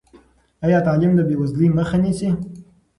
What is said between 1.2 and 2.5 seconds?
بېوزلۍ مخه نیسي؟